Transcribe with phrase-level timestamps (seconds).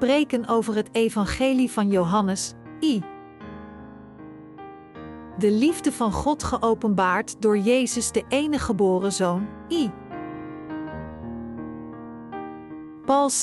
[0.00, 3.02] preken over het Evangelie van Johannes, I.
[5.38, 9.90] De liefde van God geopenbaard door Jezus, de enige geboren Zoon, I.
[13.04, 13.42] Paul C.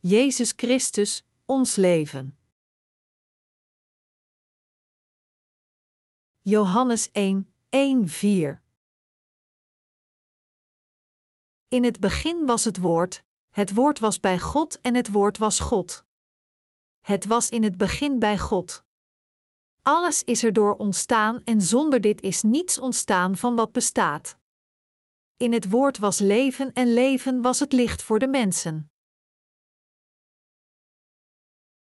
[0.00, 2.36] Jezus Christus, ons leven.
[6.40, 8.62] Johannes 1, 1, 4.
[11.68, 15.60] In het begin was het Woord, het Woord was bij God en het Woord was
[15.60, 16.04] God.
[17.00, 18.84] Het was in het begin bij God.
[19.82, 24.38] Alles is er door ontstaan en zonder dit is niets ontstaan van wat bestaat.
[25.36, 28.90] In het Woord was leven en leven was het licht voor de mensen.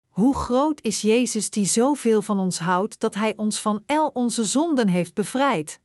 [0.10, 4.44] Hoe groot is Jezus die zoveel van ons houdt dat Hij ons van al onze
[4.44, 5.80] zonden heeft bevrijd?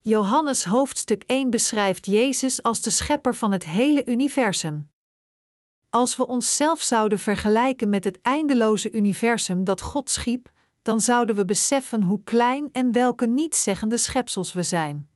[0.00, 4.90] Johannes hoofdstuk 1 beschrijft Jezus als de schepper van het hele universum.
[5.90, 10.50] Als we onszelf zouden vergelijken met het eindeloze universum dat God schiep,
[10.82, 15.10] dan zouden we beseffen hoe klein en welke nietszeggende schepsels we zijn.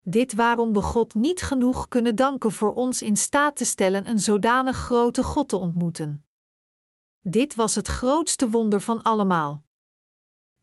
[0.00, 4.18] Dit waarom we God niet genoeg kunnen danken voor ons in staat te stellen een
[4.18, 6.24] zodanig grote God te ontmoeten.
[7.20, 9.62] Dit was het grootste wonder van allemaal.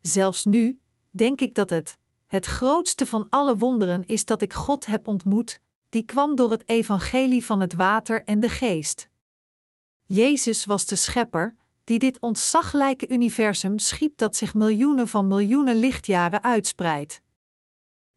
[0.00, 1.98] Zelfs nu, denk ik dat het,
[2.32, 6.68] het grootste van alle wonderen is dat ik God heb ontmoet, die kwam door het
[6.68, 9.08] evangelie van het water en de geest.
[10.04, 16.42] Jezus was de schepper, die dit ontzaglijke universum schiep dat zich miljoenen van miljoenen lichtjaren
[16.42, 17.22] uitspreidt.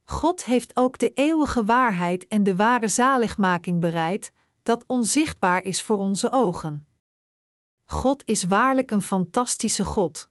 [0.04, 4.32] God heeft ook de eeuwige waarheid en de ware zaligmaking bereid,
[4.64, 6.88] dat onzichtbaar is voor onze ogen.
[7.86, 10.30] God is waarlijk een fantastische God.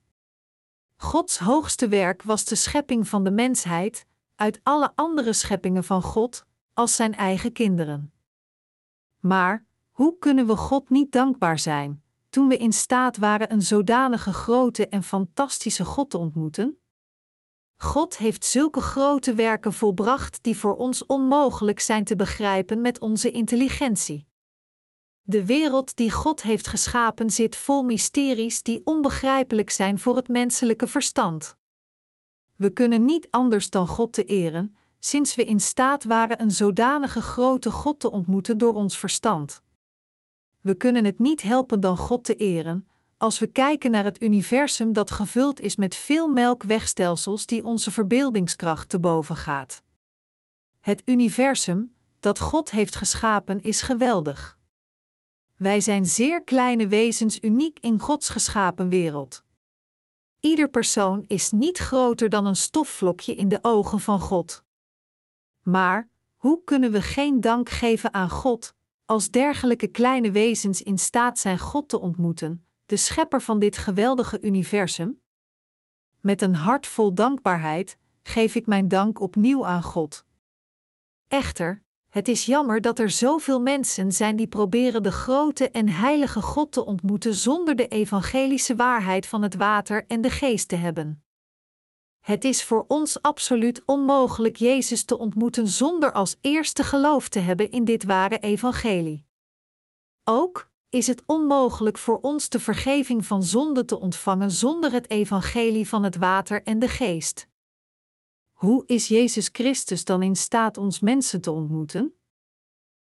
[0.97, 6.45] Gods hoogste werk was de schepping van de mensheid, uit alle andere scheppingen van God,
[6.73, 8.13] als zijn eigen kinderen.
[9.19, 14.33] Maar, hoe kunnen we God niet dankbaar zijn, toen we in staat waren een zodanige
[14.33, 16.79] grote en fantastische God te ontmoeten?
[17.77, 23.31] God heeft zulke grote werken volbracht die voor ons onmogelijk zijn te begrijpen met onze
[23.31, 24.27] intelligentie.
[25.27, 30.87] De wereld die God heeft geschapen zit vol mysteries die onbegrijpelijk zijn voor het menselijke
[30.87, 31.57] verstand.
[32.55, 37.21] We kunnen niet anders dan God te eren, sinds we in staat waren een zodanige
[37.21, 39.61] grote God te ontmoeten door ons verstand.
[40.61, 42.87] We kunnen het niet helpen dan God te eren,
[43.17, 48.89] als we kijken naar het universum dat gevuld is met veel melkwegstelsels die onze verbeeldingskracht
[48.89, 49.81] te boven gaat.
[50.79, 54.57] Het universum, dat God heeft geschapen, is geweldig.
[55.55, 59.43] Wij zijn zeer kleine wezens uniek in Gods geschapen wereld.
[60.39, 64.63] Ieder persoon is niet groter dan een stofvlokje in de ogen van God.
[65.61, 71.39] Maar, hoe kunnen we geen dank geven aan God, als dergelijke kleine wezens in staat
[71.39, 75.21] zijn God te ontmoeten, de schepper van dit geweldige universum?
[76.19, 80.25] Met een hart vol dankbaarheid geef ik mijn dank opnieuw aan God.
[81.27, 81.83] Echter,
[82.15, 86.71] het is jammer dat er zoveel mensen zijn die proberen de grote en heilige God
[86.71, 91.23] te ontmoeten zonder de evangelische waarheid van het water en de geest te hebben.
[92.19, 97.71] Het is voor ons absoluut onmogelijk Jezus te ontmoeten zonder als eerste geloof te hebben
[97.71, 99.25] in dit ware evangelie.
[100.23, 105.87] Ook is het onmogelijk voor ons de vergeving van zonde te ontvangen zonder het evangelie
[105.87, 107.47] van het water en de geest.
[108.55, 112.13] Hoe is Jezus Christus dan in staat ons mensen te ontmoeten?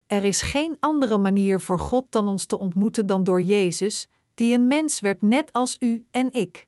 [0.07, 4.53] Er is geen andere manier voor God dan ons te ontmoeten dan door Jezus, die
[4.53, 6.67] een mens werd net als u en ik.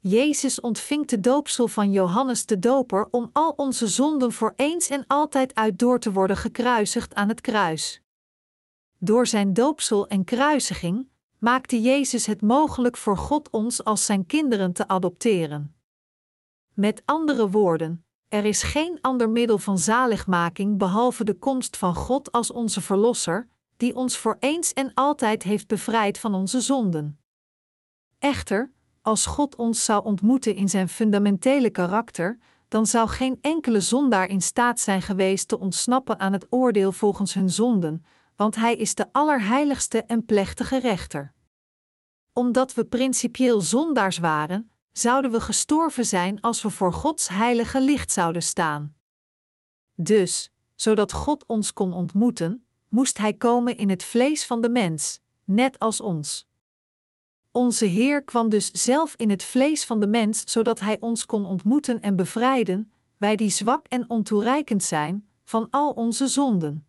[0.00, 5.04] Jezus ontving de doopsel van Johannes de Doper om al onze zonden voor eens en
[5.06, 8.02] altijd uit door te worden gekruisigd aan het kruis.
[8.98, 11.08] Door zijn doopsel en kruisiging
[11.38, 15.75] maakte Jezus het mogelijk voor God ons als zijn kinderen te adopteren.
[16.76, 22.32] Met andere woorden, er is geen ander middel van zaligmaking behalve de komst van God
[22.32, 27.18] als onze Verlosser, die ons voor eens en altijd heeft bevrijd van onze zonden.
[28.18, 32.38] Echter, als God ons zou ontmoeten in zijn fundamentele karakter,
[32.68, 37.34] dan zou geen enkele zondaar in staat zijn geweest te ontsnappen aan het oordeel volgens
[37.34, 41.32] hun zonden, want Hij is de allerheiligste en plechtige rechter.
[42.32, 48.12] Omdat we principieel zondaars waren, zouden we gestorven zijn als we voor Gods heilige licht
[48.12, 48.94] zouden staan.
[49.94, 55.20] Dus, zodat God ons kon ontmoeten, moest Hij komen in het vlees van de mens,
[55.44, 56.48] net als ons.
[57.50, 61.46] Onze Heer kwam dus zelf in het vlees van de mens, zodat Hij ons kon
[61.46, 66.86] ontmoeten en bevrijden, wij die zwak en ontoereikend zijn, van al onze zonden.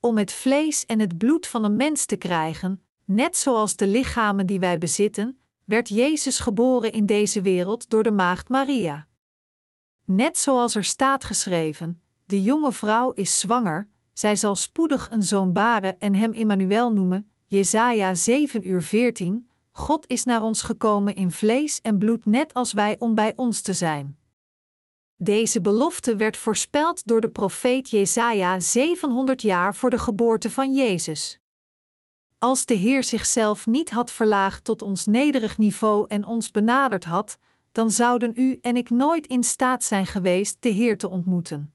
[0.00, 4.46] Om het vlees en het bloed van een mens te krijgen, net zoals de lichamen
[4.46, 5.39] die wij bezitten,
[5.70, 9.06] werd Jezus geboren in deze wereld door de maagd Maria.
[10.04, 15.52] Net zoals er staat geschreven: de jonge vrouw is zwanger, zij zal spoedig een zoon
[15.52, 17.30] baren en hem Immanuel noemen.
[17.46, 19.48] Jesaja 7 uur 14.
[19.72, 23.60] God is naar ons gekomen in vlees en bloed net als wij om bij ons
[23.60, 24.18] te zijn.
[25.16, 31.39] Deze belofte werd voorspeld door de profeet Jesaja 700 jaar voor de geboorte van Jezus.
[32.42, 37.38] Als de Heer zichzelf niet had verlaagd tot ons nederig niveau en ons benaderd had,
[37.72, 41.74] dan zouden u en ik nooit in staat zijn geweest de Heer te ontmoeten.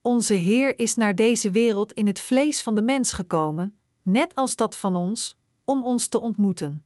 [0.00, 4.56] Onze Heer is naar deze wereld in het vlees van de mens gekomen, net als
[4.56, 6.84] dat van ons, om ons te ontmoeten.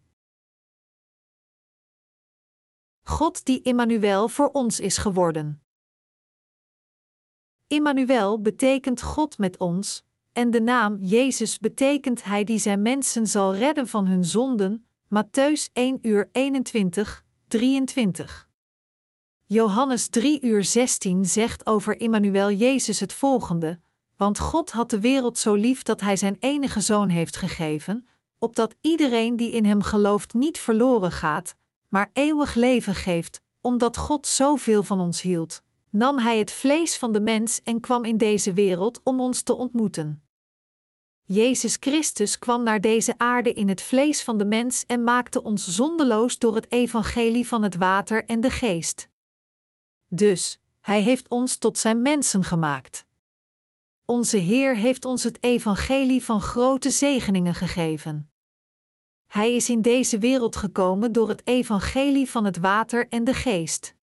[3.02, 5.62] God die Immanuel voor ons is geworden.
[7.66, 13.54] Immanuel betekent God met ons, en de naam Jezus betekent Hij die zijn mensen zal
[13.54, 14.86] redden van hun zonden.
[15.04, 18.48] Matthäus 1 uur 21, 23.
[19.46, 23.80] Johannes 3 uur 16 zegt over Immanuel Jezus het volgende:
[24.16, 28.06] Want God had de wereld zo lief dat Hij zijn enige zoon heeft gegeven,
[28.38, 31.54] opdat iedereen die in Hem gelooft niet verloren gaat,
[31.88, 37.12] maar eeuwig leven geeft, omdat God zoveel van ons hield nam Hij het vlees van
[37.12, 40.22] de mens en kwam in deze wereld om ons te ontmoeten.
[41.22, 45.68] Jezus Christus kwam naar deze aarde in het vlees van de mens en maakte ons
[45.68, 49.08] zondeloos door het evangelie van het water en de geest.
[50.08, 53.06] Dus, Hij heeft ons tot Zijn mensen gemaakt.
[54.04, 58.30] Onze Heer heeft ons het evangelie van grote zegeningen gegeven.
[59.26, 63.94] Hij is in deze wereld gekomen door het evangelie van het water en de geest.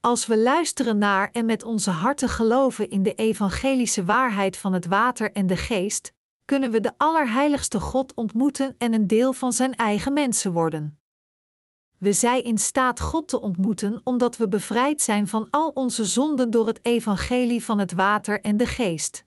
[0.00, 4.86] Als we luisteren naar en met onze harten geloven in de evangelische waarheid van het
[4.86, 6.12] water en de geest,
[6.44, 10.98] kunnen we de Allerheiligste God ontmoeten en een deel van Zijn eigen mensen worden.
[11.98, 16.50] We zijn in staat God te ontmoeten omdat we bevrijd zijn van al onze zonden
[16.50, 19.24] door het evangelie van het water en de geest.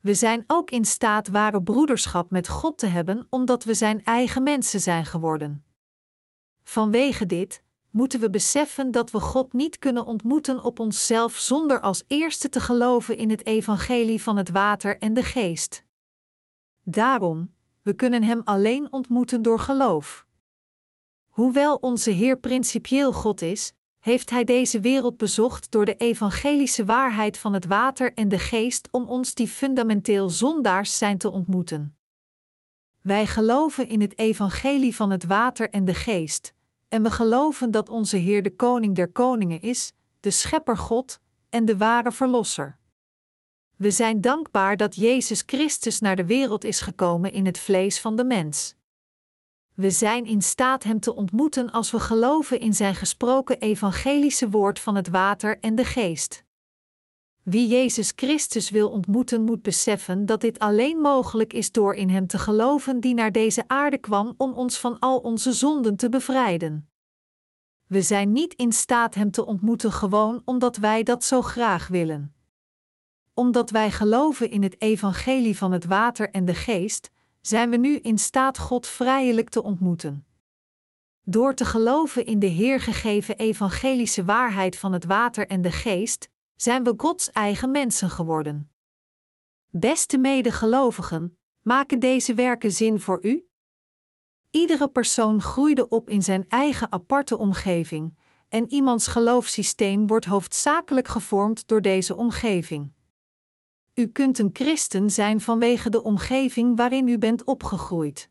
[0.00, 4.42] We zijn ook in staat ware broederschap met God te hebben omdat we Zijn eigen
[4.42, 5.64] mensen zijn geworden.
[6.62, 7.63] Vanwege dit,
[7.94, 12.60] moeten we beseffen dat we God niet kunnen ontmoeten op onszelf zonder als eerste te
[12.60, 15.84] geloven in het evangelie van het water en de geest.
[16.82, 20.26] Daarom, we kunnen Hem alleen ontmoeten door geloof.
[21.28, 27.38] Hoewel onze Heer principieel God is, heeft Hij deze wereld bezocht door de evangelische waarheid
[27.38, 31.96] van het water en de geest om ons die fundamenteel zondaars zijn te ontmoeten.
[33.00, 36.53] Wij geloven in het evangelie van het water en de geest,
[36.94, 41.20] en we geloven dat onze Heer de Koning der Koningen is, de Schepper God
[41.50, 42.78] en de ware Verlosser.
[43.76, 48.16] We zijn dankbaar dat Jezus Christus naar de wereld is gekomen in het vlees van
[48.16, 48.74] de mens.
[49.74, 54.78] We zijn in staat Hem te ontmoeten als we geloven in Zijn gesproken evangelische woord
[54.78, 56.43] van het water en de geest.
[57.44, 62.26] Wie Jezus Christus wil ontmoeten, moet beseffen dat dit alleen mogelijk is door in Hem
[62.26, 66.88] te geloven die naar deze aarde kwam om ons van al onze zonden te bevrijden.
[67.86, 72.34] We zijn niet in staat Hem te ontmoeten gewoon omdat wij dat zo graag willen.
[73.34, 77.10] Omdat wij geloven in het evangelie van het water en de geest,
[77.40, 80.26] zijn we nu in staat God vrijelijk te ontmoeten.
[81.22, 86.28] Door te geloven in de Heer gegeven evangelische waarheid van het water en de geest,
[86.56, 88.70] zijn we Gods eigen mensen geworden.
[89.70, 93.48] Beste medegelovigen, maken deze werken zin voor u?
[94.50, 98.18] Iedere persoon groeide op in zijn eigen aparte omgeving,
[98.48, 102.92] en iemands geloofssysteem wordt hoofdzakelijk gevormd door deze omgeving.
[103.94, 108.30] U kunt een christen zijn vanwege de omgeving waarin u bent opgegroeid.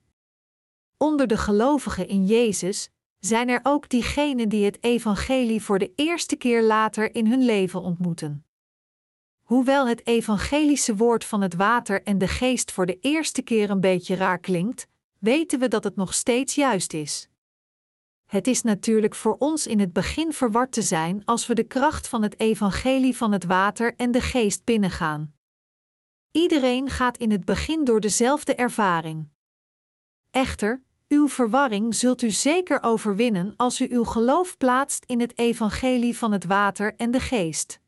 [0.97, 2.89] Onder de gelovigen in Jezus
[3.25, 7.81] zijn er ook diegenen die het evangelie voor de eerste keer later in hun leven
[7.81, 8.45] ontmoeten.
[9.41, 13.79] Hoewel het evangelische woord van het water en de geest voor de eerste keer een
[13.79, 14.87] beetje raar klinkt,
[15.19, 17.29] weten we dat het nog steeds juist is.
[18.25, 22.07] Het is natuurlijk voor ons in het begin verward te zijn als we de kracht
[22.07, 25.33] van het evangelie van het water en de geest binnengaan.
[26.31, 29.29] Iedereen gaat in het begin door dezelfde ervaring.
[30.31, 36.17] Echter, uw verwarring zult u zeker overwinnen als u uw geloof plaatst in het evangelie
[36.17, 37.81] van het water en de geest.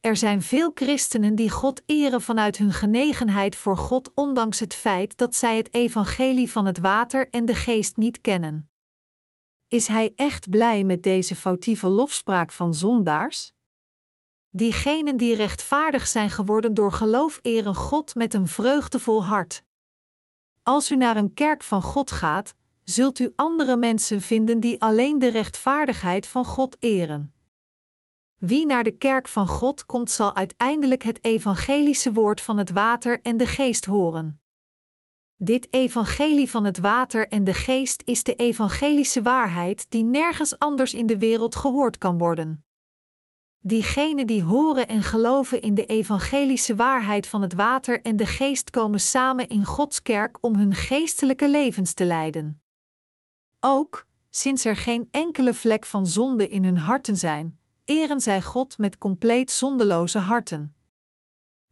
[0.00, 5.16] Er zijn veel christenen die God eren vanuit hun genegenheid voor God, ondanks het feit
[5.16, 8.70] dat zij het evangelie van het water en de geest niet kennen.
[9.68, 13.52] Is Hij echt blij met deze foutieve lofspraak van zondaars?
[14.50, 19.64] Diegenen die rechtvaardig zijn geworden door geloof eren God met een vreugdevol hart.
[20.62, 25.18] Als u naar een kerk van God gaat, zult u andere mensen vinden die alleen
[25.18, 27.34] de rechtvaardigheid van God eren.
[28.36, 33.20] Wie naar de kerk van God komt, zal uiteindelijk het evangelische woord van het water
[33.22, 34.40] en de geest horen.
[35.36, 40.94] Dit evangelie van het water en de geest is de evangelische waarheid die nergens anders
[40.94, 42.64] in de wereld gehoord kan worden.
[43.62, 48.70] Diegenen die horen en geloven in de evangelische waarheid van het water en de geest
[48.70, 52.62] komen samen in Gods kerk om hun geestelijke levens te leiden.
[53.60, 58.78] Ook, sinds er geen enkele vlek van zonde in hun harten zijn, eren zij God
[58.78, 60.74] met compleet zondeloze harten.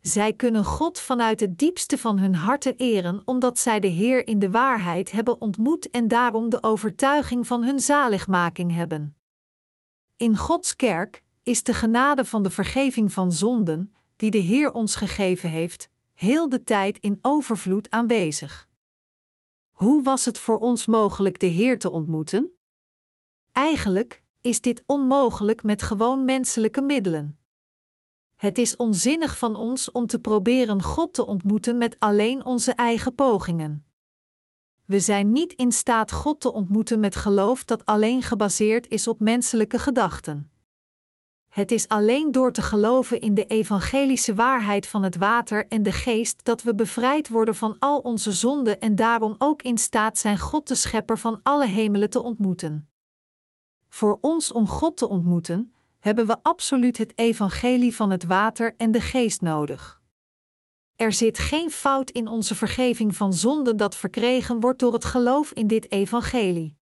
[0.01, 4.39] Zij kunnen God vanuit het diepste van hun harten eren omdat zij de Heer in
[4.39, 9.17] de waarheid hebben ontmoet en daarom de overtuiging van hun zaligmaking hebben.
[10.17, 14.95] In Gods kerk is de genade van de vergeving van zonden, die de Heer ons
[14.95, 18.69] gegeven heeft, heel de tijd in overvloed aanwezig.
[19.71, 22.51] Hoe was het voor ons mogelijk de Heer te ontmoeten?
[23.53, 27.39] Eigenlijk is dit onmogelijk met gewoon menselijke middelen.
[28.37, 33.15] Het is onzinnig van ons om te proberen God te ontmoeten met alleen onze eigen
[33.15, 33.87] pogingen.
[34.85, 39.21] We zijn niet in staat God te ontmoeten met geloof dat alleen gebaseerd is op
[39.21, 40.51] menselijke gedachten.
[41.59, 45.93] Het is alleen door te geloven in de evangelische waarheid van het water en de
[45.93, 50.39] geest dat we bevrijd worden van al onze zonden en daarom ook in staat zijn
[50.39, 52.89] God de schepper van alle hemelen te ontmoeten.
[53.89, 58.91] Voor ons om God te ontmoeten, hebben we absoluut het evangelie van het water en
[58.91, 60.03] de geest nodig.
[60.97, 65.53] Er zit geen fout in onze vergeving van zonden dat verkregen wordt door het geloof
[65.53, 66.77] in dit evangelie.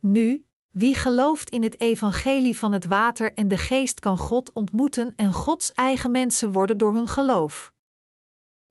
[0.00, 0.43] Nu,
[0.74, 5.32] wie gelooft in het evangelie van het water en de geest kan God ontmoeten en
[5.32, 7.72] Gods eigen mensen worden door hun geloof.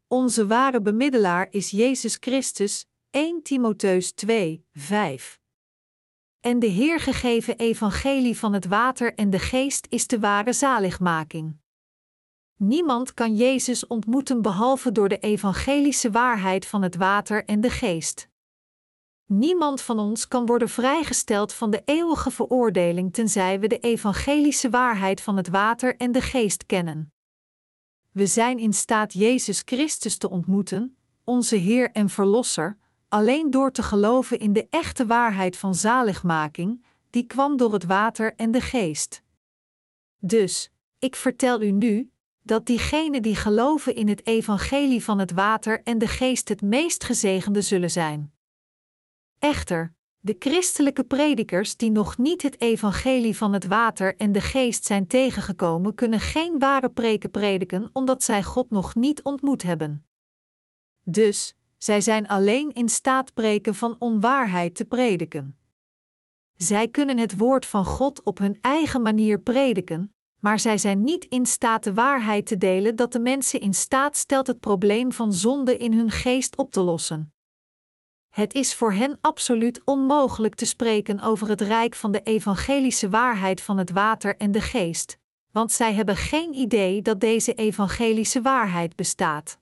[0.08, 5.40] Onze ware bemiddelaar is Jezus Christus, 1 Timotheus 2, 5.
[6.40, 11.58] En de Heer gegeven evangelie van het water en de geest is de ware zaligmaking.
[12.56, 18.32] Niemand kan Jezus ontmoeten behalve door de evangelische waarheid van het water en de geest.
[19.26, 25.22] Niemand van ons kan worden vrijgesteld van de eeuwige veroordeling tenzij we de evangelische waarheid
[25.22, 27.14] van het water en de geest kennen.
[28.12, 32.78] We zijn in staat Jezus Christus te ontmoeten, onze Heer en Verlosser,
[33.08, 38.36] alleen door te geloven in de echte waarheid van zaligmaking, die kwam door het water
[38.36, 39.24] en de geest.
[40.20, 42.12] Dus, ik vertel u nu,
[42.42, 47.04] dat diegenen die geloven in het evangelie van het water en de geest het meest
[47.04, 48.34] gezegende zullen zijn.
[49.44, 54.86] Echter, de christelijke predikers die nog niet het evangelie van het water en de geest
[54.86, 60.06] zijn tegengekomen, kunnen geen ware preken prediken omdat zij God nog niet ontmoet hebben.
[61.04, 65.58] Dus, zij zijn alleen in staat preken van onwaarheid te prediken.
[66.56, 71.26] Zij kunnen het woord van God op hun eigen manier prediken, maar zij zijn niet
[71.26, 75.34] in staat de waarheid te delen dat de mensen in staat stelt het probleem van
[75.34, 77.33] zonde in hun geest op te lossen.
[78.34, 83.62] Het is voor hen absoluut onmogelijk te spreken over het rijk van de evangelische waarheid
[83.62, 85.18] van het water en de geest,
[85.52, 89.60] want zij hebben geen idee dat deze evangelische waarheid bestaat.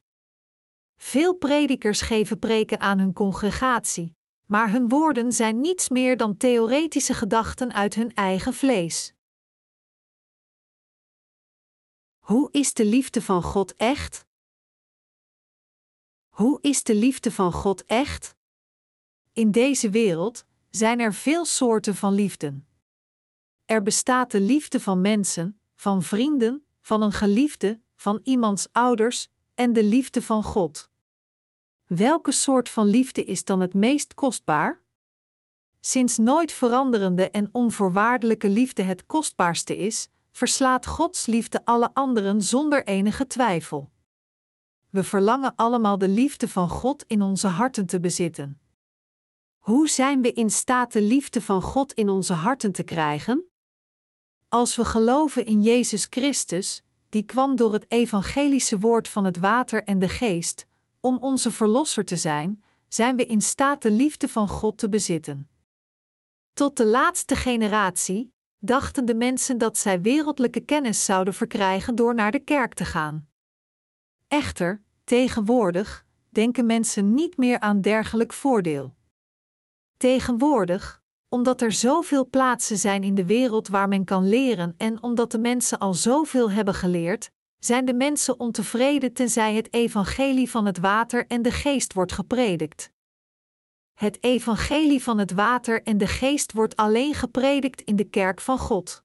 [0.95, 7.13] Veel predikers geven preken aan hun congregatie, maar hun woorden zijn niets meer dan theoretische
[7.13, 9.13] gedachten uit hun eigen vlees.
[12.19, 14.25] Hoe is de liefde van God echt?
[16.29, 18.39] Hoe is de liefde van God echt?
[19.33, 22.67] In deze wereld zijn er veel soorten van liefden.
[23.65, 29.73] Er bestaat de liefde van mensen, van vrienden, van een geliefde, van iemands ouders en
[29.73, 30.89] de liefde van God.
[31.85, 34.81] Welke soort van liefde is dan het meest kostbaar?
[35.79, 42.85] Sinds nooit veranderende en onvoorwaardelijke liefde het kostbaarste is, verslaat Gods liefde alle anderen zonder
[42.85, 43.91] enige twijfel.
[44.89, 48.60] We verlangen allemaal de liefde van God in onze harten te bezitten.
[49.61, 53.49] Hoe zijn we in staat de liefde van God in onze harten te krijgen?
[54.47, 59.83] Als we geloven in Jezus Christus, die kwam door het evangelische woord van het water
[59.83, 60.65] en de geest,
[60.99, 65.49] om onze verlosser te zijn, zijn we in staat de liefde van God te bezitten.
[66.53, 72.31] Tot de laatste generatie, dachten de mensen dat zij wereldlijke kennis zouden verkrijgen door naar
[72.31, 73.27] de kerk te gaan.
[74.27, 78.99] Echter, tegenwoordig denken mensen niet meer aan dergelijk voordeel.
[80.01, 85.31] Tegenwoordig, omdat er zoveel plaatsen zijn in de wereld waar men kan leren en omdat
[85.31, 90.77] de mensen al zoveel hebben geleerd, zijn de mensen ontevreden tenzij het evangelie van het
[90.77, 92.91] water en de geest wordt gepredikt.
[93.93, 98.57] Het evangelie van het water en de geest wordt alleen gepredikt in de kerk van
[98.57, 99.03] God.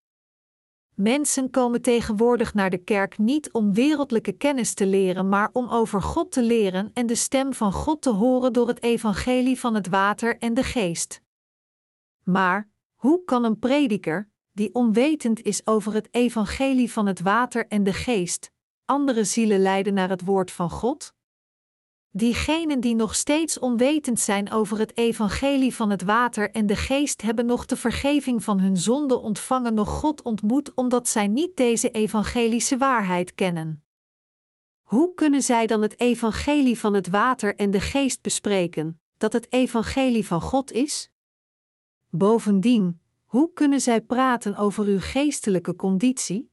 [0.97, 6.03] Mensen komen tegenwoordig naar de kerk niet om wereldlijke kennis te leren, maar om over
[6.03, 9.89] God te leren en de stem van God te horen door het evangelie van het
[9.89, 11.23] water en de geest.
[12.23, 17.85] Maar hoe kan een prediker, die onwetend is over het evangelie van het water en
[17.85, 18.51] de geest,
[18.85, 21.15] andere zielen leiden naar het woord van God?
[22.17, 27.23] Diegenen die nog steeds onwetend zijn over het evangelie van het water en de geest
[27.23, 31.91] hebben nog de vergeving van hun zonde ontvangen, nog God ontmoet, omdat zij niet deze
[31.91, 33.85] evangelische waarheid kennen.
[34.83, 39.53] Hoe kunnen zij dan het evangelie van het water en de geest bespreken, dat het
[39.53, 41.11] evangelie van God is?
[42.11, 46.51] Bovendien, hoe kunnen zij praten over uw geestelijke conditie?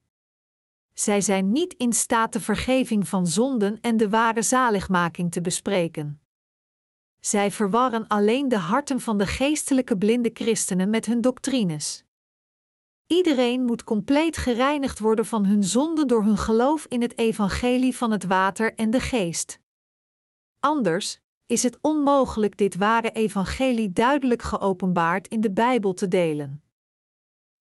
[0.93, 6.21] Zij zijn niet in staat de vergeving van zonden en de ware zaligmaking te bespreken.
[7.19, 12.03] Zij verwarren alleen de harten van de geestelijke blinde christenen met hun doctrines.
[13.07, 18.12] Iedereen moet compleet gereinigd worden van hun zonden door hun geloof in het evangelie van
[18.12, 19.59] het water en de geest.
[20.59, 26.63] Anders is het onmogelijk dit ware evangelie duidelijk geopenbaard in de Bijbel te delen.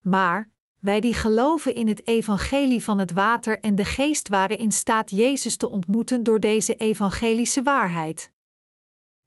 [0.01, 0.52] Maar
[0.83, 5.11] wij die geloven in het evangelie van het water en de geest waren in staat
[5.11, 8.31] Jezus te ontmoeten door deze evangelische waarheid.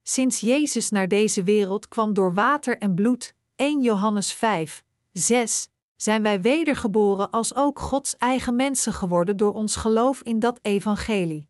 [0.04, 6.22] Sinds Jezus naar deze wereld kwam door water en bloed, 1 Johannes 5, 6, zijn
[6.22, 11.50] wij wedergeboren als ook Gods eigen mensen geworden door ons geloof in dat evangelie.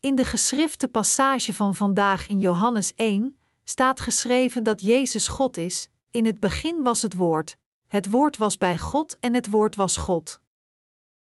[0.00, 5.88] In de geschrifte passage van vandaag in Johannes 1 staat geschreven dat Jezus God is,
[6.10, 7.56] in het begin was het woord,
[7.88, 10.40] het woord was bij God en het woord was God.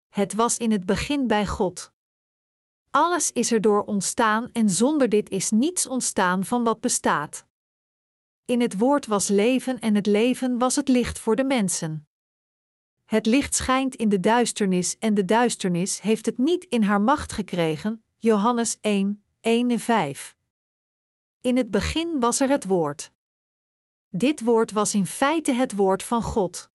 [0.09, 1.91] Het was in het begin bij God.
[2.89, 7.45] Alles is erdoor ontstaan en zonder dit is niets ontstaan van wat bestaat.
[8.45, 12.07] In het woord was leven en het leven was het licht voor de mensen.
[13.05, 17.31] Het licht schijnt in de duisternis en de duisternis heeft het niet in haar macht
[17.31, 18.03] gekregen.
[18.17, 20.35] Johannes 1, 1 en 5.
[21.41, 23.11] In het begin was er het woord.
[24.11, 26.69] Dit woord was in feite het woord van God.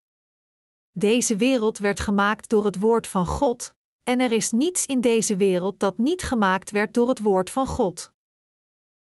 [0.91, 5.35] Deze wereld werd gemaakt door het woord van God, en er is niets in deze
[5.35, 8.13] wereld dat niet gemaakt werd door het woord van God.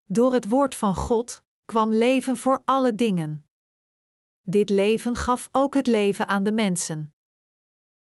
[0.05, 3.45] Door het woord van God kwam leven voor alle dingen.
[4.41, 7.13] Dit leven gaf ook het leven aan de mensen.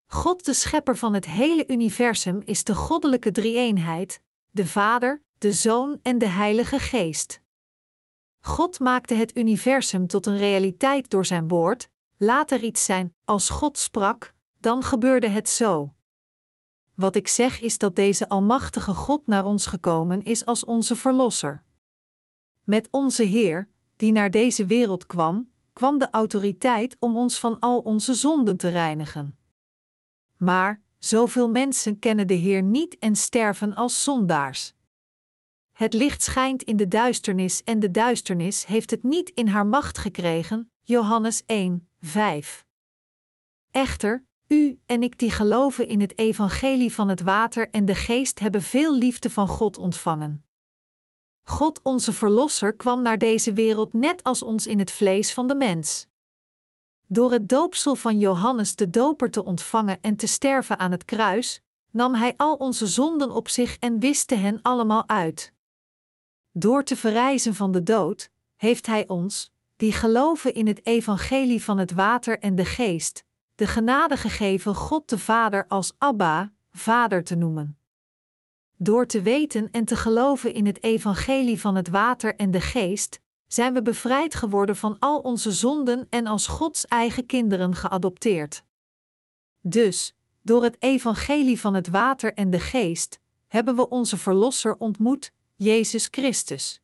[0.06, 6.00] God, de schepper van het hele universum, is de goddelijke drie-eenheid: de Vader, de Zoon
[6.02, 7.42] en de Heilige Geest.
[8.42, 13.50] God maakte het universum tot een realiteit door zijn woord, laat er iets zijn, als
[13.50, 15.94] God sprak, dan gebeurde het zo.
[16.96, 21.64] Wat ik zeg is dat deze Almachtige God naar ons gekomen is als onze Verlosser.
[22.64, 27.80] Met onze Heer, die naar deze wereld kwam, kwam de autoriteit om ons van al
[27.80, 29.38] onze zonden te reinigen.
[30.38, 34.74] Maar, zoveel mensen kennen de Heer niet en sterven als zondaars.
[35.80, 39.98] Het licht schijnt in de duisternis en de duisternis heeft het niet in haar macht
[39.98, 40.72] gekregen.
[40.82, 42.66] Johannes 1, 5.
[43.72, 48.40] Echter, u en ik die geloven in het evangelie van het water en de geest
[48.40, 50.46] hebben veel liefde van God ontvangen.
[51.44, 55.56] God onze Verlosser kwam naar deze wereld net als ons in het vlees van de
[55.56, 56.08] mens.
[57.08, 61.62] Door het doopsel van Johannes de Doper te ontvangen en te sterven aan het kruis,
[61.92, 65.58] nam hij al onze zonden op zich en wiste hen allemaal uit.
[66.60, 71.78] Door te verrijzen van de dood, heeft Hij ons, die geloven in het evangelie van
[71.78, 73.24] het water en de geest,
[73.56, 77.78] de genade gegeven God de Vader als Abba, Vader te noemen.
[78.78, 83.20] Door te weten en te geloven in het evangelie van het water en de geest,
[83.48, 88.64] zijn we bevrijd geworden van al onze zonden en als Gods eigen kinderen geadopteerd.
[89.62, 95.32] Dus, door het evangelie van het water en de geest, hebben we onze Verlosser ontmoet,
[95.62, 96.82] Jezus Christus.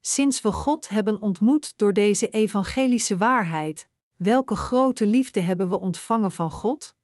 [0.00, 6.32] Sinds we God hebben ontmoet door deze evangelische waarheid, welke grote liefde hebben we ontvangen
[6.32, 6.94] van God?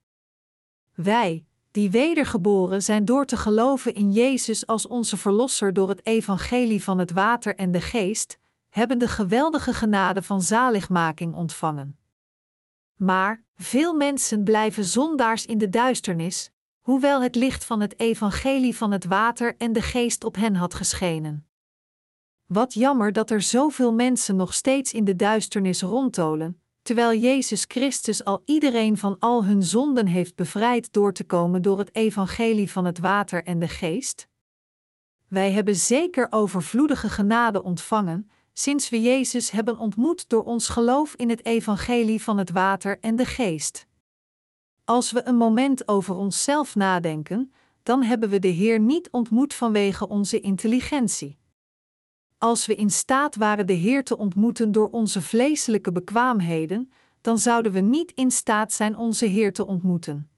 [0.95, 6.83] Wij, die wedergeboren zijn door te geloven in Jezus als onze Verlosser door het evangelie
[6.83, 11.99] van het water en de geest, hebben de geweldige genade van zaligmaking ontvangen.
[12.97, 16.51] Maar veel mensen blijven zondaars in de duisternis,
[16.87, 20.75] hoewel het licht van het evangelie van het water en de geest op hen had
[20.75, 21.47] geschenen.
[22.47, 28.25] Wat jammer dat er zoveel mensen nog steeds in de duisternis rondtolen, terwijl Jezus Christus
[28.25, 32.85] al iedereen van al hun zonden heeft bevrijd door te komen door het evangelie van
[32.85, 34.29] het water en de geest?
[35.29, 41.31] Wij hebben zeker overvloedige genade ontvangen, sinds we Jezus hebben ontmoet door ons geloof in
[41.31, 43.87] het evangelie van het water en de geest.
[44.87, 50.09] Als we een moment over onszelf nadenken, dan hebben we de Heer niet ontmoet vanwege
[50.09, 51.39] onze intelligentie.
[52.39, 57.73] Als we in staat waren de Heer te ontmoeten door onze vleeselijke bekwaamheden, dan zouden
[57.73, 60.31] we niet in staat zijn onze Heer te ontmoeten.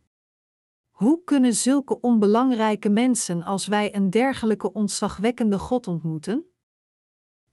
[0.90, 6.44] Hoe kunnen zulke onbelangrijke mensen als wij een dergelijke ontzagwekkende God ontmoeten?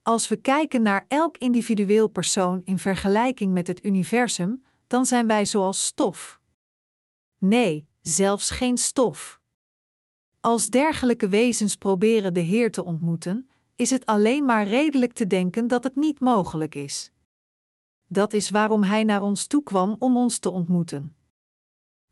[0.02, 5.44] Als we kijken naar elk individueel persoon in vergelijking met het universum, dan zijn wij
[5.44, 6.40] zoals stof.
[7.48, 9.40] Nee, zelfs geen stof.
[10.40, 15.66] Als dergelijke wezens proberen de Heer te ontmoeten, is het alleen maar redelijk te denken
[15.66, 17.12] dat het niet mogelijk is.
[18.06, 21.16] Dat is waarom Hij naar ons toe kwam om ons te ontmoeten.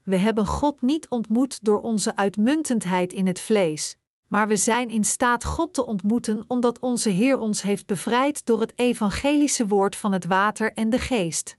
[0.03, 5.05] We hebben God niet ontmoet door onze uitmuntendheid in het vlees, maar we zijn in
[5.05, 10.13] staat God te ontmoeten omdat onze Heer ons heeft bevrijd door het evangelische woord van
[10.13, 11.57] het water en de geest.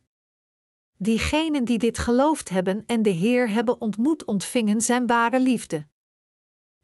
[0.98, 5.88] Diegenen die dit geloofd hebben en de Heer hebben ontmoet, ontvingen zijn ware liefde.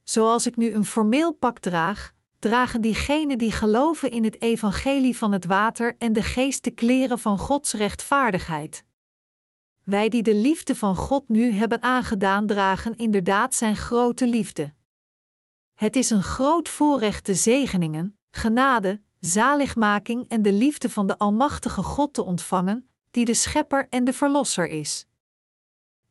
[0.03, 5.31] Zoals ik nu een formeel pak draag, dragen diegenen die geloven in het evangelie van
[5.31, 8.83] het water en de geest de kleren van Gods rechtvaardigheid.
[9.83, 14.73] Wij die de liefde van God nu hebben aangedaan, dragen inderdaad zijn grote liefde.
[15.73, 21.83] Het is een groot voorrecht de zegeningen, genade, zaligmaking en de liefde van de Almachtige
[21.83, 25.05] God te ontvangen, die de Schepper en de Verlosser is.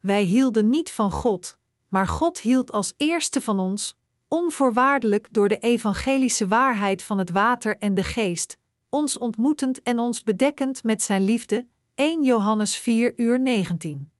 [0.00, 1.58] Wij hielden niet van God,
[1.88, 3.96] maar God hield als eerste van ons,
[4.28, 8.58] onvoorwaardelijk door de evangelische waarheid van het water en de geest,
[8.88, 11.66] ons ontmoetend en ons bedekkend met zijn liefde.
[11.94, 14.10] 1 Johannes 4 uur 19.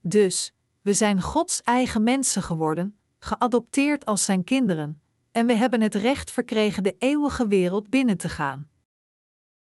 [0.00, 0.52] Dus,
[0.82, 6.30] we zijn Gods eigen mensen geworden, geadopteerd als zijn kinderen, en we hebben het recht
[6.30, 8.70] verkregen de eeuwige wereld binnen te gaan.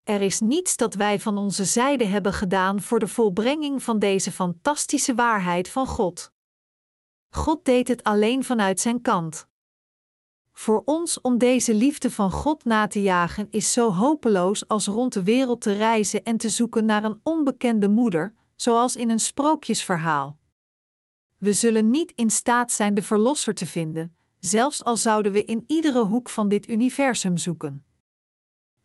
[0.10, 4.32] Er is niets dat wij van onze zijde hebben gedaan voor de volbrenging van deze
[4.32, 6.32] fantastische waarheid van God.
[7.30, 9.48] God deed het alleen vanuit zijn kant.
[10.52, 15.14] Voor ons om deze liefde van God na te jagen is zo hopeloos als rond
[15.14, 20.38] de wereld te reizen en te zoeken naar een onbekende moeder, zoals in een sprookjesverhaal.
[21.38, 25.64] We zullen niet in staat zijn de Verlosser te vinden, zelfs al zouden we in
[25.68, 27.84] iedere hoek van dit universum zoeken.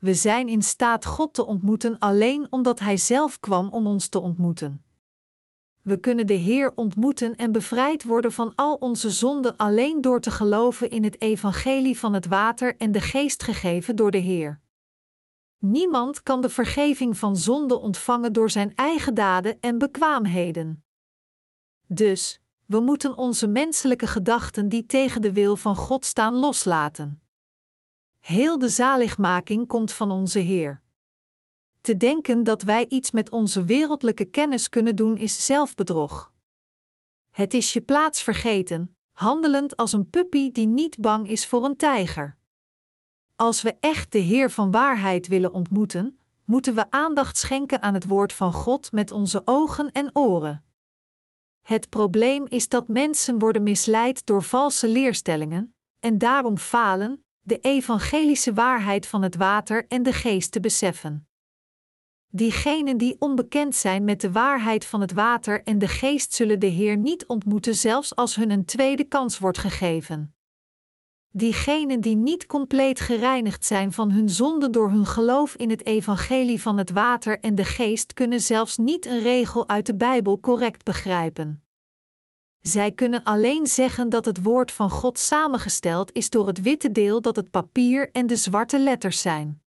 [0.04, 4.20] We zijn in staat God te ontmoeten alleen omdat Hij zelf kwam om ons te
[4.20, 4.84] ontmoeten.
[5.82, 10.30] We kunnen de Heer ontmoeten en bevrijd worden van al onze zonden alleen door te
[10.30, 14.60] geloven in het evangelie van het water en de geest gegeven door de Heer.
[15.58, 20.84] Niemand kan de vergeving van zonde ontvangen door zijn eigen daden en bekwaamheden.
[21.86, 27.23] Dus, we moeten onze menselijke gedachten die tegen de wil van God staan loslaten.
[28.24, 30.82] Heel de zaligmaking komt van onze Heer.
[31.80, 36.32] Te denken dat wij iets met onze wereldlijke kennis kunnen doen is zelfbedrog.
[37.30, 41.76] Het is je plaats vergeten, handelend als een puppy die niet bang is voor een
[41.76, 42.36] tijger.
[43.36, 48.06] Als we echt de Heer van waarheid willen ontmoeten, moeten we aandacht schenken aan het
[48.06, 50.64] woord van God met onze ogen en oren.
[51.62, 58.52] Het probleem is dat mensen worden misleid door valse leerstellingen en daarom falen de evangelische
[58.52, 61.28] waarheid van het water en de geest te beseffen.
[62.28, 66.66] Diegenen die onbekend zijn met de waarheid van het water en de geest zullen de
[66.66, 70.34] Heer niet ontmoeten, zelfs als hun een tweede kans wordt gegeven.
[71.30, 76.62] Diegenen die niet compleet gereinigd zijn van hun zonde door hun geloof in het evangelie
[76.62, 80.84] van het water en de geest, kunnen zelfs niet een regel uit de Bijbel correct
[80.84, 81.63] begrijpen.
[82.66, 87.20] Zij kunnen alleen zeggen dat het woord van God samengesteld is door het witte deel
[87.20, 89.62] dat het papier en de zwarte letters zijn.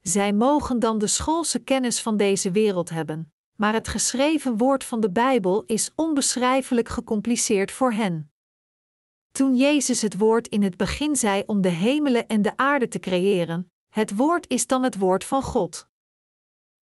[0.00, 5.00] Zij mogen dan de schoolse kennis van deze wereld hebben, maar het geschreven woord van
[5.00, 8.32] de Bijbel is onbeschrijfelijk gecompliceerd voor hen.
[9.32, 12.98] Toen Jezus het woord in het begin zei om de hemelen en de aarde te
[12.98, 15.88] creëren, het woord is dan het woord van God.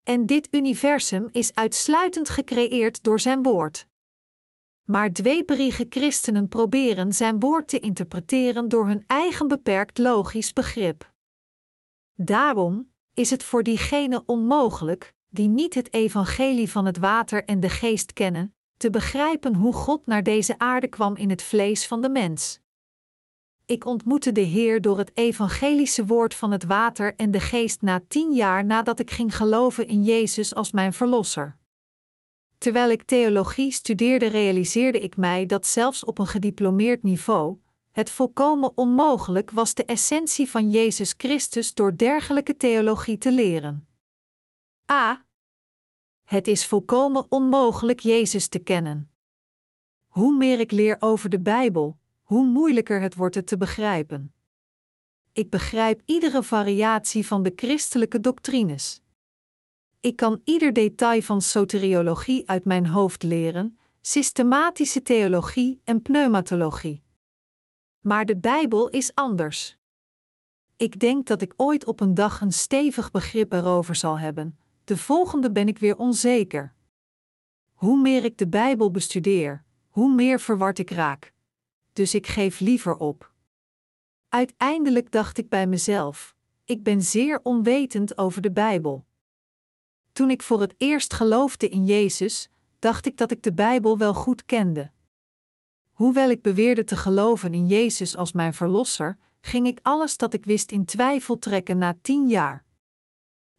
[0.03, 3.87] En dit universum is uitsluitend gecreëerd door zijn woord.
[4.85, 11.13] Maar dweperige christenen proberen zijn woord te interpreteren door hun eigen beperkt logisch begrip.
[12.15, 17.69] Daarom is het voor diegenen onmogelijk die niet het evangelie van het water en de
[17.69, 22.09] geest kennen, te begrijpen hoe God naar deze aarde kwam in het vlees van de
[22.09, 22.61] mens.
[23.67, 28.03] Ik ontmoette de Heer door het evangelische woord van het water en de geest na
[28.09, 31.57] tien jaar nadat ik ging geloven in Jezus als mijn Verlosser.
[32.65, 37.59] Terwijl ik theologie studeerde, realiseerde ik mij dat zelfs op een gediplomeerd niveau
[37.91, 43.89] het volkomen onmogelijk was de essentie van Jezus Christus door dergelijke theologie te leren.
[44.93, 45.25] A.
[46.23, 49.11] Het is volkomen onmogelijk Jezus te kennen.
[50.07, 54.35] Hoe meer ik leer over de Bijbel, hoe moeilijker het wordt het te begrijpen.
[55.33, 59.03] Ik begrijp iedere variatie van de christelijke doctrines.
[60.05, 67.03] Ik kan ieder detail van soteriologie uit mijn hoofd leren, systematische theologie en pneumatologie.
[68.01, 69.77] Maar de Bijbel is anders.
[70.77, 74.97] Ik denk dat ik ooit op een dag een stevig begrip erover zal hebben, de
[74.97, 76.75] volgende ben ik weer onzeker.
[77.73, 81.33] Hoe meer ik de Bijbel bestudeer, hoe meer verward ik raak.
[81.93, 83.33] Dus ik geef liever op.
[84.29, 89.05] Uiteindelijk dacht ik bij mezelf: ik ben zeer onwetend over de Bijbel.
[90.15, 92.49] Toen ik voor het eerst geloofde in Jezus,
[92.79, 94.91] dacht ik dat ik de Bijbel wel goed kende.
[95.93, 100.45] Hoewel ik beweerde te geloven in Jezus als mijn verlosser, ging ik alles dat ik
[100.45, 102.65] wist in twijfel trekken na tien jaar.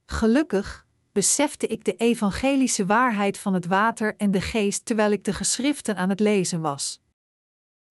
[0.05, 5.33] Gelukkig besefte ik de evangelische waarheid van het water en de geest terwijl ik de
[5.33, 7.01] geschriften aan het lezen was.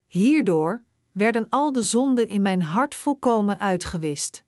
[0.05, 4.44] Hierdoor werden al de zonden in mijn hart volkomen uitgewist.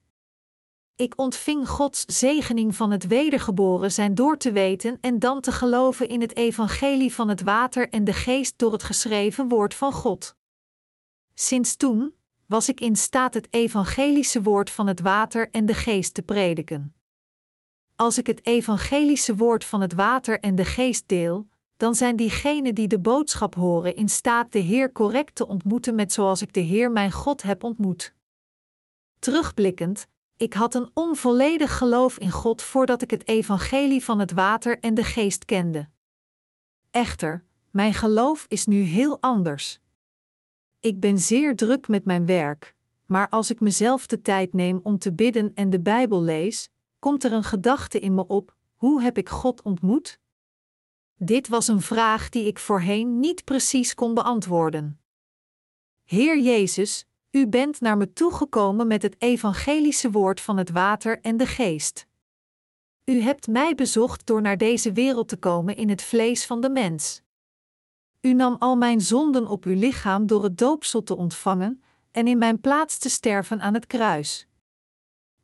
[0.98, 6.08] Ik ontving Gods zegening van het wedergeboren zijn door te weten en dan te geloven
[6.08, 10.36] in het evangelie van het water en de geest door het geschreven woord van God.
[11.34, 12.14] Sinds toen
[12.46, 16.94] was ik in staat het evangelische woord van het water en de geest te prediken.
[17.96, 22.74] Als ik het evangelische woord van het water en de geest deel, dan zijn diegenen
[22.74, 26.60] die de boodschap horen in staat de Heer correct te ontmoeten met zoals ik de
[26.60, 28.14] Heer mijn God heb ontmoet.
[29.18, 30.06] Terugblikkend,
[30.38, 34.94] ik had een onvolledig geloof in God voordat ik het evangelie van het water en
[34.94, 35.88] de geest kende.
[36.90, 39.80] Echter, mijn geloof is nu heel anders.
[40.80, 42.74] Ik ben zeer druk met mijn werk,
[43.06, 47.24] maar als ik mezelf de tijd neem om te bidden en de Bijbel lees, komt
[47.24, 50.20] er een gedachte in me op: hoe heb ik God ontmoet?
[51.16, 55.00] Dit was een vraag die ik voorheen niet precies kon beantwoorden.
[56.04, 61.36] Heer Jezus, u bent naar me toegekomen met het evangelische woord van het water en
[61.36, 62.06] de geest.
[63.04, 66.70] U hebt mij bezocht door naar deze wereld te komen in het vlees van de
[66.70, 67.22] mens.
[68.20, 72.38] U nam al mijn zonden op uw lichaam door het doopsel te ontvangen en in
[72.38, 74.46] mijn plaats te sterven aan het kruis.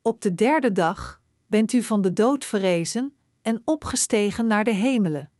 [0.03, 5.33] Op de derde dag bent u van de dood verrezen en opgestegen naar de hemelen.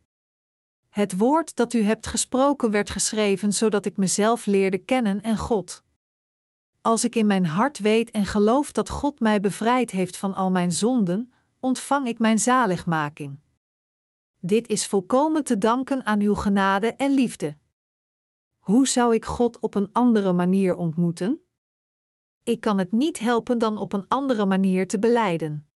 [0.89, 5.84] Het woord dat u hebt gesproken werd geschreven zodat ik mezelf leerde kennen en God.
[6.87, 10.51] Als ik in mijn hart weet en geloof dat God mij bevrijd heeft van al
[10.51, 13.39] mijn zonden, ontvang ik mijn zaligmaking.
[14.41, 17.57] Dit is volkomen te danken aan uw genade en liefde.
[18.59, 21.41] Hoe zou ik God op een andere manier ontmoeten?
[22.43, 25.69] Ik kan het niet helpen dan op een andere manier te beleiden.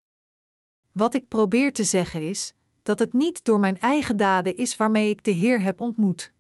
[0.93, 5.11] Wat ik probeer te zeggen is dat het niet door mijn eigen daden is waarmee
[5.11, 6.33] ik de Heer heb ontmoet.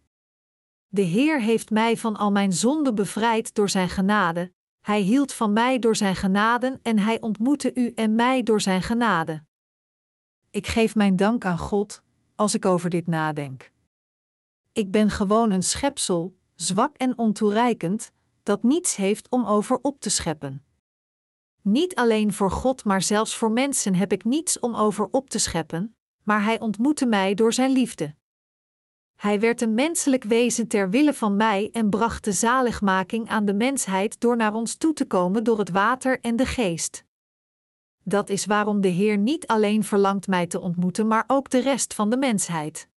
[0.88, 4.56] De Heer heeft mij van al mijn zonden bevrijd door Zijn genade,
[4.88, 8.82] Hij hield van mij door Zijn genade en Hij ontmoette u en mij door Zijn
[8.82, 9.44] genade.
[10.50, 12.02] Ik geef mijn dank aan God
[12.34, 13.72] als ik over dit nadenk.
[14.72, 20.10] Ik ben gewoon een schepsel, zwak en ontoereikend, dat niets heeft om over op te
[20.10, 20.64] scheppen.
[21.62, 25.38] Niet alleen voor God, maar zelfs voor mensen heb ik niets om over op te
[25.38, 28.14] scheppen, maar Hij ontmoette mij door Zijn liefde.
[29.18, 33.54] Hij werd een menselijk wezen ter wille van mij en bracht de zaligmaking aan de
[33.54, 37.04] mensheid door naar ons toe te komen door het water en de geest.
[38.02, 41.94] Dat is waarom de Heer niet alleen verlangt mij te ontmoeten, maar ook de rest
[41.94, 42.88] van de mensheid.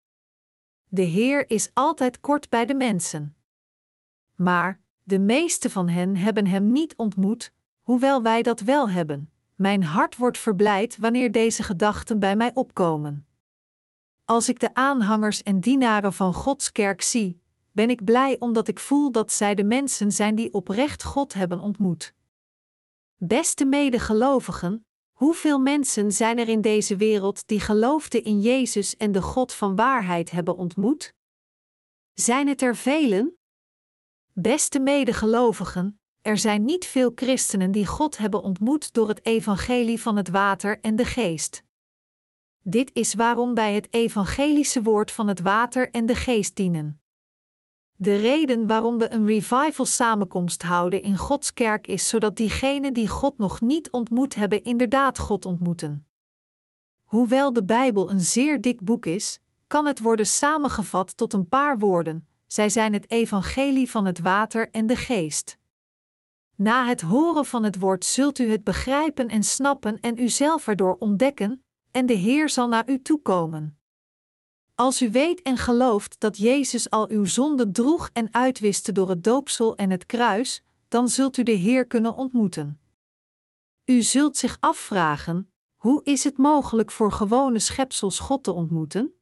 [0.88, 3.36] De Heer is altijd kort bij de mensen.
[4.36, 9.32] Maar de meeste van hen hebben Hem niet ontmoet, hoewel wij dat wel hebben.
[9.56, 13.26] Mijn hart wordt verblijd wanneer deze gedachten bij mij opkomen.
[14.32, 17.41] Als ik de aanhangers en dienaren van Gods kerk zie,
[17.72, 21.60] ben ik blij omdat ik voel dat zij de mensen zijn die oprecht God hebben
[21.60, 22.13] ontmoet.
[23.15, 29.22] Beste medegelovigen, hoeveel mensen zijn er in deze wereld die geloofden in Jezus en de
[29.22, 31.13] God van waarheid hebben ontmoet?
[32.13, 33.38] Zijn het er velen?
[34.34, 40.15] Beste medegelovigen, er zijn niet veel christenen die God hebben ontmoet door het evangelie van
[40.15, 41.63] het water en de geest.
[42.63, 47.02] Dit is waarom wij het evangelische woord van het water en de geest dienen.
[47.95, 53.08] De reden waarom we een revival samenkomst houden in Gods kerk is zodat diegenen die
[53.08, 56.08] God nog niet ontmoet hebben inderdaad God ontmoeten.
[57.04, 61.80] Hoewel de Bijbel een zeer dik boek is, kan het worden samengevat tot een paar
[61.80, 62.28] woorden.
[62.47, 65.58] Zij zijn het evangelie van het water en de geest.
[66.56, 70.95] Na het horen van het woord zult u het begrijpen en snappen en uzelf erdoor
[71.00, 73.80] ontdekken, en de Heer zal naar u toekomen.
[74.75, 79.23] Als u weet en gelooft dat Jezus al uw zonden droeg en uitwiste door het
[79.23, 82.80] doopsel en het kruis, dan zult u de Heer kunnen ontmoeten.
[83.86, 89.13] U zult zich afvragen: hoe is het mogelijk voor gewone schepsels God te ontmoeten?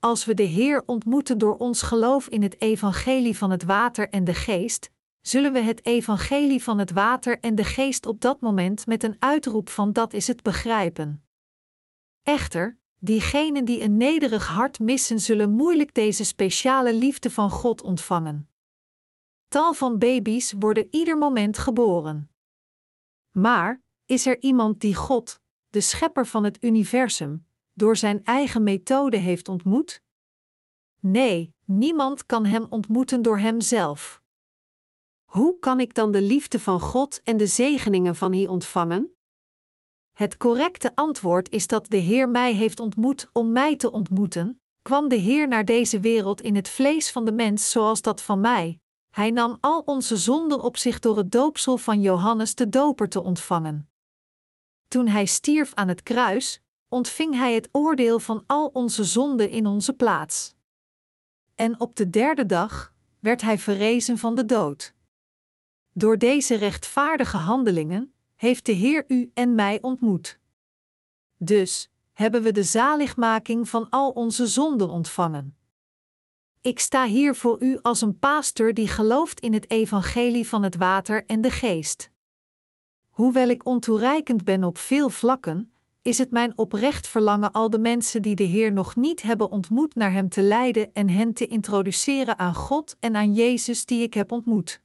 [0.00, 4.24] Als we de Heer ontmoeten door ons geloof in het evangelie van het water en
[4.24, 8.86] de geest, zullen we het evangelie van het water en de geest op dat moment
[8.86, 11.25] met een uitroep van dat is het begrijpen.
[12.26, 18.48] Echter, diegenen die een nederig hart missen, zullen moeilijk deze speciale liefde van God ontvangen.
[19.48, 22.30] Tal van baby's worden ieder moment geboren.
[23.30, 29.16] Maar is er iemand die God, de schepper van het universum, door zijn eigen methode
[29.16, 30.02] heeft ontmoet?
[31.00, 34.22] Nee, niemand kan hem ontmoeten door hemzelf.
[35.24, 39.15] Hoe kan ik dan de liefde van God en de zegeningen van Hij ontvangen?
[40.16, 45.08] Het correcte antwoord is dat de Heer mij heeft ontmoet om mij te ontmoeten, kwam
[45.08, 48.78] de Heer naar deze wereld in het vlees van de mens zoals dat van mij.
[49.10, 53.22] Hij nam al onze zonden op zich door het doopsel van Johannes de Doper te
[53.22, 53.90] ontvangen.
[54.88, 59.66] Toen hij stierf aan het kruis, ontving hij het oordeel van al onze zonden in
[59.66, 60.54] onze plaats.
[61.54, 64.94] En op de derde dag werd hij verrezen van de dood.
[65.92, 70.38] Door deze rechtvaardige handelingen heeft de Heer u en mij ontmoet.
[71.36, 75.56] Dus hebben we de zaligmaking van al onze zonden ontvangen.
[76.60, 80.76] Ik sta hier voor u als een pastor die gelooft in het evangelie van het
[80.76, 82.10] water en de geest.
[83.08, 85.72] Hoewel ik ontoereikend ben op veel vlakken,
[86.02, 89.94] is het mijn oprecht verlangen al de mensen die de Heer nog niet hebben ontmoet
[89.94, 94.14] naar Hem te leiden en hen te introduceren aan God en aan Jezus die ik
[94.14, 94.80] heb ontmoet.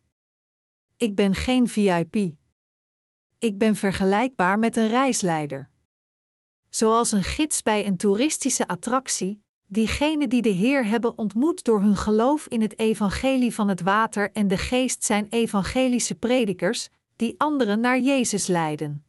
[0.98, 2.34] Ik ben geen VIP.
[3.42, 5.70] Ik ben vergelijkbaar met een reisleider.
[6.70, 11.96] Zoals een gids bij een toeristische attractie, diegenen die de Heer hebben ontmoet door hun
[11.96, 17.80] geloof in het evangelie van het water en de geest zijn evangelische predikers, die anderen
[17.80, 19.06] naar Jezus leiden.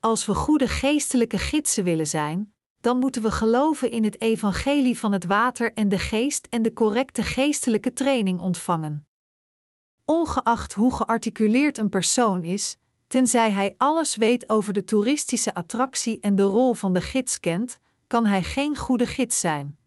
[0.00, 5.12] Als we goede geestelijke gidsen willen zijn, dan moeten we geloven in het evangelie van
[5.12, 9.08] het water en de geest en de correcte geestelijke training ontvangen.
[10.04, 16.36] Ongeacht hoe gearticuleerd een persoon is, tenzij hij alles weet over de toeristische attractie en
[16.36, 19.78] de rol van de gids kent, kan hij geen goede gids zijn.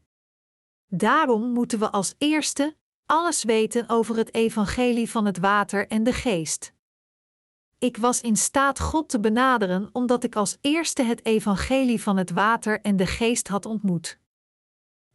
[0.88, 6.14] Daarom moeten we als eerste alles weten over het evangelie van het water en de
[6.14, 6.74] geest.
[7.80, 12.32] Ik was in staat God te benaderen omdat ik als eerste het evangelie van het
[12.32, 14.20] water en de geest had ontmoet.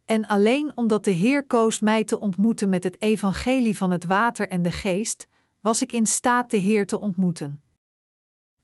[0.05, 4.49] En alleen omdat de Heer koos mij te ontmoeten met het evangelie van het water
[4.49, 5.27] en de geest,
[5.61, 7.63] was ik in staat de Heer te ontmoeten.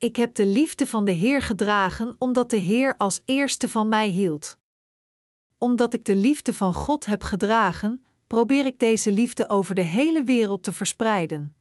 [0.02, 4.08] Ik heb de liefde van de Heer gedragen omdat de Heer als eerste van mij
[4.08, 4.58] hield.
[5.58, 10.24] Omdat ik de liefde van God heb gedragen, probeer ik deze liefde over de hele
[10.24, 11.56] wereld te verspreiden.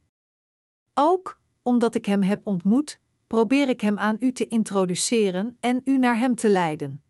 [0.94, 5.98] Ook omdat ik Hem heb ontmoet, probeer ik Hem aan u te introduceren en u
[5.98, 7.02] naar Hem te leiden.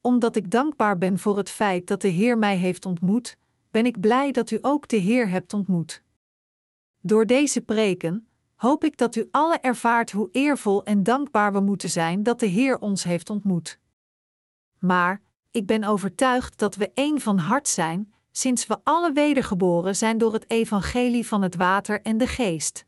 [0.00, 3.36] Omdat ik dankbaar ben voor het feit dat de Heer mij heeft ontmoet,
[3.70, 6.02] ben ik blij dat u ook de Heer hebt ontmoet.
[7.00, 8.27] Door deze preken
[8.58, 12.46] hoop ik dat u alle ervaart hoe eervol en dankbaar we moeten zijn dat de
[12.46, 13.78] Heer ons heeft ontmoet.
[14.78, 20.18] Maar ik ben overtuigd dat we één van hart zijn, sinds we alle wedergeboren zijn
[20.18, 22.86] door het evangelie van het water en de geest.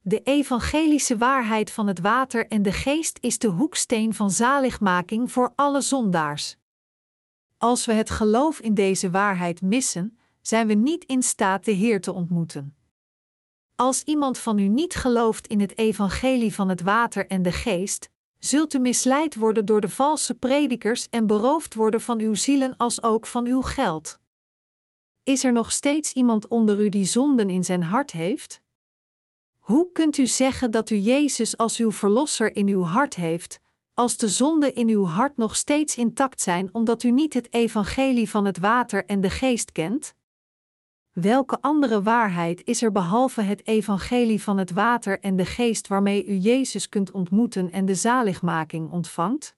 [0.00, 5.52] De evangelische waarheid van het water en de geest is de hoeksteen van zaligmaking voor
[5.56, 6.56] alle zondaars.
[7.58, 12.00] Als we het geloof in deze waarheid missen, zijn we niet in staat de Heer
[12.00, 12.74] te ontmoeten.
[13.80, 18.10] Als iemand van u niet gelooft in het evangelie van het water en de geest,
[18.38, 23.02] zult u misleid worden door de valse predikers en beroofd worden van uw zielen als
[23.02, 24.18] ook van uw geld.
[25.22, 28.60] Is er nog steeds iemand onder u die zonden in zijn hart heeft?
[29.58, 33.60] Hoe kunt u zeggen dat u Jezus als uw verlosser in uw hart heeft,
[33.94, 38.30] als de zonden in uw hart nog steeds intact zijn omdat u niet het evangelie
[38.30, 40.14] van het water en de geest kent?
[41.20, 46.26] Welke andere waarheid is er behalve het evangelie van het water en de geest waarmee
[46.26, 49.56] u Jezus kunt ontmoeten en de zaligmaking ontvangt?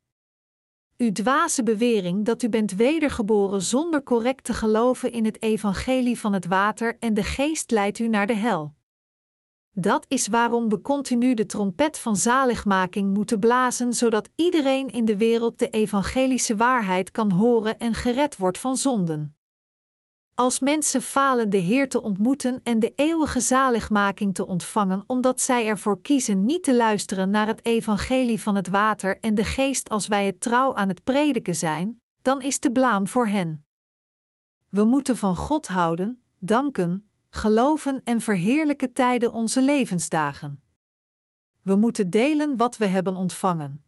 [0.96, 6.32] Uw dwaze bewering dat u bent wedergeboren zonder correct te geloven in het evangelie van
[6.32, 8.74] het water en de geest leidt u naar de hel.
[9.70, 15.16] Dat is waarom we continu de trompet van zaligmaking moeten blazen, zodat iedereen in de
[15.16, 19.36] wereld de evangelische waarheid kan horen en gered wordt van zonden.
[20.34, 25.66] Als mensen falen de Heer te ontmoeten en de eeuwige zaligmaking te ontvangen, omdat zij
[25.66, 30.06] ervoor kiezen niet te luisteren naar het evangelie van het water en de geest als
[30.06, 33.64] wij het trouw aan het prediken zijn, dan is de blaam voor hen.
[34.68, 40.62] We moeten van God houden, danken, geloven en verheerlijken tijden onze levensdagen.
[41.62, 43.84] We moeten delen wat we hebben ontvangen.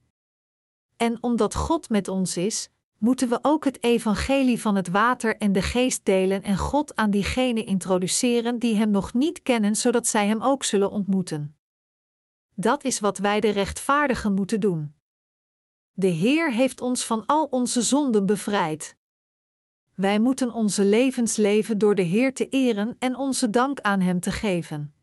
[0.97, 2.71] En omdat God met ons is,
[3.05, 7.11] moeten we ook het evangelie van het water en de geest delen en God aan
[7.11, 11.57] diegenen introduceren die Hem nog niet kennen, zodat zij Hem ook zullen ontmoeten.
[12.55, 14.95] Dat is wat wij de rechtvaardigen moeten doen.
[15.93, 18.97] De Heer heeft ons van al onze zonden bevrijd.
[19.95, 24.21] Wij moeten onze levens leven door de Heer te eren en onze dank aan Hem
[24.21, 24.94] te geven.